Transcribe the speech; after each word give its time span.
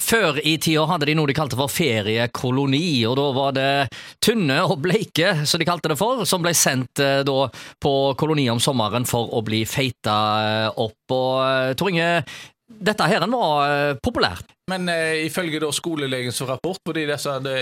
Før 0.00 0.40
i 0.42 0.56
tida 0.62 0.86
hadde 0.90 1.10
de 1.10 1.16
noe 1.18 1.28
de 1.28 1.36
kalte 1.36 1.58
for 1.58 1.72
feriekoloni, 1.72 3.02
og 3.08 3.18
da 3.20 3.26
var 3.36 3.56
det 3.56 3.72
tynne 4.24 4.60
og 4.64 4.78
bleike, 4.84 5.34
som 5.44 5.60
de 5.60 5.68
kalte 5.68 5.92
det 5.92 5.98
for, 6.00 6.24
som 6.28 6.44
ble 6.44 6.54
sendt 6.56 7.02
eh, 7.04 7.20
da 7.26 7.50
på 7.82 7.92
koloni 8.20 8.48
om 8.52 8.62
sommeren 8.62 9.06
for 9.08 9.32
å 9.36 9.44
bli 9.46 9.64
feita 9.68 10.16
eh, 10.46 10.80
opp. 10.80 11.16
Og 11.16 11.34
eh, 11.44 11.74
Tor 11.78 11.92
Inge, 11.92 12.10
dette 12.70 13.10
her 13.10 13.28
var 13.28 14.00
populært. 14.02 14.56
Men 14.70 14.88
eh, 14.88 15.26
ifølge 15.26 15.60
da 15.60 15.70
skolelegens 15.72 16.42
rapport, 16.46 16.78
fordi 16.86 17.06
disse 17.08 17.32
de, 17.44 17.54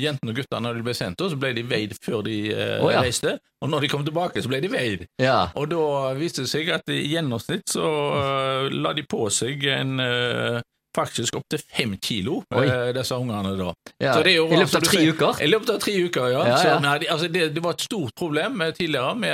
jentene 0.00 0.32
og 0.32 0.40
guttene 0.40 0.62
når 0.66 0.80
de 0.80 0.86
ble 0.88 0.94
sendt, 0.96 1.22
så 1.22 1.38
ble 1.38 1.52
de 1.56 1.64
veid 1.66 1.94
før 2.02 2.24
de 2.26 2.38
eh, 2.50 2.76
oh, 2.82 2.90
ja. 2.90 3.04
reiste. 3.04 3.36
Og 3.60 3.70
når 3.70 3.84
de 3.84 3.90
kom 3.92 4.04
tilbake, 4.06 4.42
så 4.42 4.50
ble 4.50 4.62
de 4.64 4.70
veid. 4.72 5.04
Ja. 5.20 5.50
Og 5.60 5.68
da 5.70 5.84
viste 6.18 6.46
det 6.46 6.52
seg 6.52 6.70
at 6.74 6.90
i 6.90 7.02
gjennomsnitt 7.12 7.68
så 7.68 7.84
uh, 7.84 8.70
la 8.72 8.94
de 8.96 9.04
på 9.04 9.26
seg 9.34 9.66
en 9.68 10.00
eh, 10.00 10.60
Faktisk 10.96 11.36
opptil 11.38 11.60
fem 11.62 11.92
kilo, 12.02 12.40
Oi. 12.54 12.64
eh, 12.66 12.92
disse 12.96 13.14
ungene 13.14 13.52
da. 13.58 13.68
Ja. 14.02 14.14
Så 14.16 14.24
det 14.26 14.32
jo, 14.34 14.48
I 14.50 14.56
løpet 14.58 14.74
av 14.80 14.86
tre 14.88 15.02
uker? 15.12 15.42
I 15.42 15.46
løpet 15.46 15.70
av 15.70 15.78
tre 15.84 15.92
uker, 16.02 16.28
ja. 16.32 16.40
Ja, 16.48 16.56
Så, 16.58 16.66
ja. 16.72 16.78
nei, 16.82 16.98
det- 16.98 17.10
altså, 17.14 17.28
det, 17.30 17.44
det 17.54 17.62
var 17.62 17.76
et 17.78 17.80
stort 17.86 18.14
problem 18.18 18.60
eh, 18.60 18.72
tidligere 18.72 19.14
med 19.14 19.30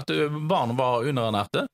at 0.00 0.10
eh, 0.10 0.28
barn 0.50 0.74
var 0.76 1.04
underernærte. 1.06 1.66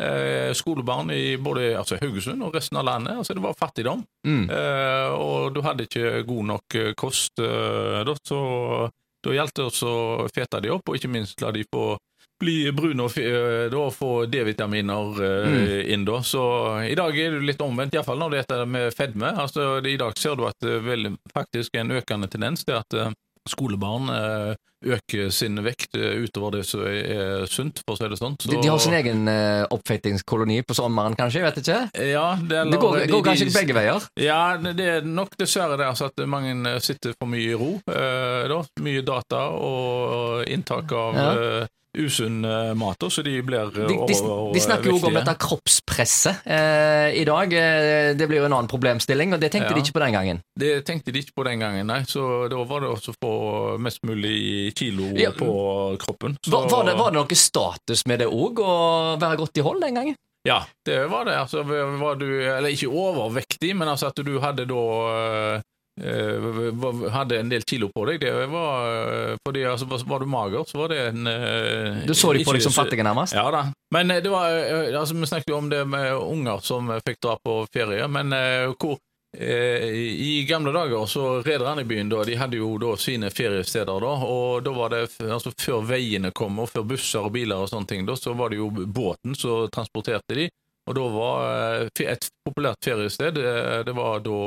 Eh, 0.00 0.54
skolebarn 0.56 1.10
i 1.12 1.36
både 1.36 1.74
altså, 1.76 1.98
Haugesund 2.00 2.40
og 2.42 2.54
resten 2.56 2.78
av 2.80 2.86
landet. 2.88 3.18
altså 3.20 3.34
Det 3.36 3.42
var 3.44 3.52
fattigdom. 3.58 4.00
Mm. 4.26 4.46
Eh, 4.48 5.10
og 5.12 5.52
du 5.54 5.60
hadde 5.60 5.84
ikke 5.84 6.22
god 6.24 6.44
nok 6.54 6.78
kost. 6.96 7.32
eh, 7.38 8.00
da, 8.08 8.14
så 8.24 8.88
da 9.22 9.30
gjaldt 9.36 9.54
det 9.60 9.66
å 9.68 10.28
fete 10.32 10.62
de 10.64 10.70
opp, 10.72 10.88
og 10.88 10.96
ikke 10.96 11.10
minst 11.12 11.42
la 11.44 11.50
de 11.52 11.66
få 11.68 11.98
bli 12.40 12.70
brun 12.72 13.00
og, 13.04 13.16
eh, 13.20 13.68
da, 13.72 13.82
få 13.92 14.26
D-vitaminer 14.32 15.22
eh, 15.22 15.48
Mm. 15.50 15.90
inn. 15.92 16.04
da. 16.08 16.20
Så 16.24 16.42
i 16.88 16.94
dag 16.96 17.16
er 17.18 17.30
det 17.38 17.42
litt 17.46 17.60
omvendt, 17.62 17.94
iallfall 17.94 18.18
når 18.18 18.30
det 18.38 18.44
er 18.50 18.64
med 18.66 18.94
fedme. 18.96 19.34
altså 19.36 19.78
I 19.86 19.96
dag 20.00 20.16
ser 20.18 20.36
du 20.36 20.46
at 20.46 20.56
det 20.60 20.78
er 20.78 20.80
vel, 20.80 21.16
faktisk 21.34 21.76
en 21.76 21.90
økende 21.90 22.28
tendens 22.30 22.64
til 22.64 22.74
at 22.80 22.94
eh, 22.94 23.12
skolebarn 23.48 24.08
eh, 24.12 24.54
øker 24.84 25.30
sin 25.32 25.56
vekt 25.64 25.94
eh, 25.96 26.16
utover 26.24 26.52
det 26.58 26.64
som 26.66 26.80
er, 26.80 27.04
er 27.12 27.46
sunt, 27.46 27.82
for 27.86 27.94
å 27.94 27.98
si 28.00 28.08
det 28.08 28.18
sånn. 28.20 28.36
Så, 28.40 28.48
De, 28.50 28.60
de 28.62 28.68
har 28.68 28.78
sin 28.80 28.94
egen 28.96 29.28
oppfeitingskoloni 29.74 30.62
på 30.68 30.74
sommeren, 30.76 31.16
kanskje? 31.18 31.40
Jeg 31.40 31.48
vet 31.48 31.60
ikke. 31.62 31.80
ja, 32.12 32.26
det, 32.40 32.62
Det 32.72 32.80
går, 32.80 32.98
de- 33.00 33.10
går 33.12 33.22
kanskje 33.26 33.48
de- 33.50 33.56
begge 33.58 33.74
veier? 33.76 34.06
Ja, 34.16 34.56
det 34.56 34.80
er 34.80 35.00
nok 35.02 35.36
dessverre 35.40 35.76
det 35.80 35.86
altså 35.88 36.08
at 36.10 36.24
mange 36.28 36.54
eh, 36.68 36.78
sitter 36.80 37.12
for 37.18 37.28
mye 37.28 37.50
i 37.52 37.58
ro. 37.60 37.74
Eh, 37.88 38.48
da. 38.48 38.62
Mye 38.80 39.02
data 39.04 39.42
og 39.56 40.46
inntak 40.48 40.92
av 40.92 41.14
Ja. 41.14 41.66
Usunn 41.98 42.44
eh, 42.46 42.72
mat, 42.78 43.02
så 43.10 43.22
de 43.26 43.32
blir 43.42 43.58
eh, 43.66 43.86
De, 43.88 43.96
de, 44.06 44.16
de 44.54 44.60
snakker 44.62 44.90
jo 44.92 44.98
om 45.08 45.16
dette 45.18 45.34
kroppspresset 45.42 46.46
eh, 46.46 47.10
i 47.18 47.24
dag. 47.26 47.52
Eh, 47.52 48.12
det 48.18 48.28
blir 48.30 48.40
jo 48.42 48.46
en 48.46 48.54
annen 48.58 48.70
problemstilling, 48.70 49.34
og 49.34 49.40
det 49.42 49.50
tenkte 49.54 49.72
Ja. 49.72 49.76
de 49.78 49.82
ikke 49.84 49.96
på 49.98 50.04
den 50.04 50.12
gangen. 50.14 50.40
Det 50.58 50.72
tenkte 50.86 51.12
de 51.12 51.22
ikke 51.24 51.34
på 51.40 51.44
den 51.48 51.60
gangen, 51.64 51.86
nei. 51.90 52.02
Så 52.06 52.48
da 52.52 52.62
var 52.64 52.80
det 52.84 52.90
også 52.94 53.14
å 53.14 53.18
få 53.24 53.34
mest 53.82 54.02
mulig 54.06 54.72
kilo 54.78 55.10
Ja. 55.18 55.30
på 55.34 55.50
kroppen. 55.98 56.36
Så, 56.44 56.50
Var, 56.54 56.68
var, 56.70 56.84
det, 56.86 56.94
var 56.98 57.10
det 57.10 57.20
noe 57.20 57.34
status 57.38 58.06
med 58.06 58.20
det 58.22 58.28
òg, 58.30 58.60
å 58.62 58.74
være 59.20 59.36
godt 59.42 59.58
i 59.58 59.66
hold 59.66 59.80
den 59.82 59.94
gangen? 59.98 60.18
Ja, 60.46 60.62
det 60.88 61.02
var 61.10 61.26
det. 61.28 61.34
Altså, 61.36 61.60
var 62.00 62.14
du, 62.16 62.24
eller 62.48 62.72
ikke 62.72 62.88
overvektig, 62.88 63.74
men 63.76 63.88
altså 63.92 64.08
at 64.08 64.22
du 64.24 64.38
hadde 64.40 64.64
da 64.70 65.60
hadde 66.00 67.38
en 67.40 67.48
del 67.52 67.62
kilo 67.68 67.88
på 67.94 68.06
deg. 68.08 68.20
Det 68.22 68.46
var 68.52 68.86
eh, 68.88 69.36
fordi 69.46 69.64
altså, 69.68 69.86
var- 70.06 70.20
du 70.20 70.26
mager, 70.26 70.64
så 70.68 70.78
var 70.78 70.88
det 70.88 71.00
en 71.08 71.26
eh, 71.26 72.06
Du 72.06 72.14
så 72.14 72.32
de 72.32 72.44
på 72.44 72.52
deg 72.56 72.62
som 72.64 72.72
fattige, 72.72 73.04
nærmest? 73.06 73.34
Ja 73.36 73.46
da. 73.50 73.64
Men 73.94 74.10
eh, 74.10 74.22
det 74.24 74.30
var 74.32 74.50
eh, 74.50 74.98
altså, 75.00 75.14
Vi 75.14 75.26
snakket 75.26 75.50
jo 75.52 75.56
om 75.60 75.70
det 75.70 75.84
med 75.88 76.12
unger 76.16 76.58
som 76.64 76.90
eh, 76.90 77.00
fikk 77.06 77.20
dra 77.24 77.36
på 77.44 77.60
ferie, 77.72 78.06
men 78.08 78.32
eh, 78.32 78.66
hvor 78.80 78.98
eh, 79.36 79.84
I 79.90 80.44
gamle 80.48 80.72
dager 80.74 81.06
så 81.10 81.26
rederne 81.46 81.84
i 81.84 81.88
byen 81.88 82.08
da, 82.10 82.24
de 82.26 82.38
hadde 82.40 82.56
jo 82.60 82.72
da 82.82 82.94
sine 83.00 83.30
feriesteder, 83.30 84.00
da, 84.02 84.14
og 84.26 84.64
da 84.66 84.72
var 84.74 84.90
det 84.94 85.04
altså 85.30 85.52
Før 85.60 85.84
veiene 85.86 86.32
kom, 86.32 86.58
og 86.64 86.70
før 86.72 86.86
busser 86.94 87.26
og 87.28 87.32
biler 87.36 87.60
og 87.62 87.70
sånne 87.70 87.86
ting, 87.92 88.06
da, 88.08 88.16
så 88.18 88.34
var 88.38 88.50
det 88.50 88.58
jo 88.62 88.70
båten 88.70 89.36
som 89.38 89.68
transporterte 89.72 90.34
de. 90.38 90.48
Og 90.88 90.96
da 90.96 91.02
var 91.12 91.42
eh, 91.84 92.06
et 92.10 92.24
populært 92.46 92.80
feriested 92.82 93.36
eh, 93.38 93.82
Det 93.86 93.92
var 93.94 94.22
da 94.24 94.38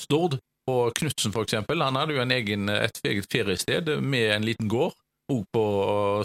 Stord. 0.00 0.38
Og 0.70 0.92
Knutsen, 0.94 1.32
eksempel, 1.42 1.82
han 1.82 1.96
hadde 1.98 2.14
jo 2.14 2.22
en 2.22 2.34
egen, 2.34 2.68
et 2.70 3.00
eget 3.04 3.26
feriested 3.32 3.88
med 3.98 4.28
en 4.36 4.44
liten 4.46 4.68
gård 4.70 4.94
og 5.32 5.46
på 5.54 5.64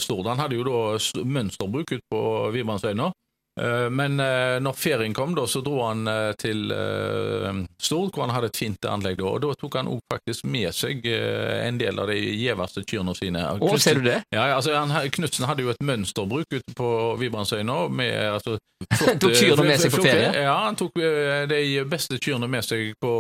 Stord. 0.04 0.30
Hadde 0.38 0.60
jo 0.60 0.66
da 0.68 1.24
mønsterbruk 1.26 1.96
ute 1.96 2.04
på 2.12 2.22
Vibrandsøyna. 2.54 3.12
Eh, 3.58 3.90
Men 3.90 4.20
eh, 4.20 4.58
når 4.62 4.78
ferien 4.78 5.14
kom, 5.18 5.34
da, 5.38 5.48
så 5.50 5.62
dro 5.66 5.80
han 5.86 6.08
eh, 6.08 6.32
til 6.40 6.68
Stord, 7.82 8.14
hvor 8.14 8.26
han 8.28 8.34
hadde 8.36 8.52
et 8.52 8.60
fint 8.60 8.86
anlegg. 8.90 9.18
da, 9.20 9.32
og 9.32 9.42
Da 9.44 9.54
tok 9.58 9.80
han 9.80 9.90
også 9.92 10.14
faktisk 10.14 10.48
med 10.52 10.76
seg 10.76 11.06
en 11.08 11.80
del 11.80 12.00
av 12.00 12.12
de 12.12 12.18
gjeveste 12.18 12.84
kyrne 12.88 13.16
sine. 13.18 13.44
Å, 13.58 13.74
ser 13.82 14.00
du 14.02 14.08
det? 14.10 14.22
Ja, 14.36 14.50
altså 14.58 14.76
han, 14.78 14.94
Knutsen 15.14 15.48
hadde 15.50 15.66
jo 15.66 15.74
et 15.74 15.84
mønsterbruk 15.86 16.52
ute 16.54 16.76
på 16.78 16.90
Vibrandsøyna 17.22 17.80
med 17.90 18.16
altså, 18.38 18.58
Tok 19.22 19.34
kyrne 19.34 19.66
med 19.66 19.82
seg 19.82 19.94
på 19.96 20.04
ferie? 20.06 20.32
Ja, 20.46 20.58
han 20.68 20.78
tok 20.80 20.98
de 20.98 21.62
beste 21.90 22.20
kyrne 22.22 22.50
med 22.52 22.66
seg 22.66 22.94
på 23.02 23.14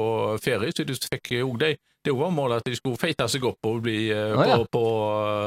ferie, 0.43 0.73
så 0.75 0.85
du 0.87 0.93
fikk 0.97 1.37
òg 1.41 1.61
de. 1.63 1.75
Det 2.05 2.13
var 2.15 2.31
målet 2.31 2.61
at 2.61 2.69
de 2.69 2.75
skulle 2.77 2.99
feite 2.99 3.25
seg 3.27 3.45
opp 3.49 3.67
og 3.67 3.81
bli 3.83 4.07
uh, 4.13 4.37
ah, 4.37 4.45
ja. 4.47 4.57
på, 4.57 4.67
på 4.77 4.83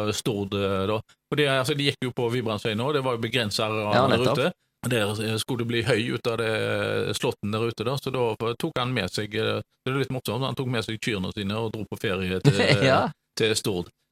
eh, 0.09 0.11
Stord. 0.17 0.55
eh, 0.55 0.83
da. 0.91 0.99
Og 1.31 1.39
det, 1.39 1.47
altså, 1.49 1.77
De 1.79 1.87
gikk 1.89 2.05
jo 2.05 2.11
på 2.17 2.27
Vibrandsøyna, 2.33 2.85
og 2.85 2.97
det 2.97 3.05
var 3.07 3.17
jo 3.17 3.23
begrensa 3.23 3.69
Ja, 3.71 4.03
der 4.11 4.27
ute. 4.27 4.51
Der 4.91 5.39
skulle 5.39 5.61
det 5.61 5.69
bli 5.69 5.83
høy 5.85 6.17
ut 6.17 6.27
av 6.27 6.39
det 6.41 7.17
slåtten 7.19 7.53
der 7.53 7.67
ute, 7.69 7.85
da, 7.85 7.99
så 8.01 8.13
da 8.15 8.53
tok 8.57 8.79
han 8.81 8.95
med 8.97 9.13
seg 9.13 9.35
Det 9.37 9.61
er 9.61 9.99
litt 9.99 10.13
morsomt, 10.13 10.47
han 10.47 10.57
tok 10.57 10.71
med 10.73 10.87
seg 10.87 10.97
kyrne 11.05 11.33
sine 11.37 11.59
og 11.61 11.69
dro 11.75 11.85
på 11.85 11.99
ferie 12.01 12.41
til, 12.45 12.61
ja. 12.89 13.03
til 13.37 13.53
Stord. 13.61 13.93